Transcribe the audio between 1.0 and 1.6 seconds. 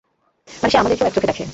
এক চোখে দেখে।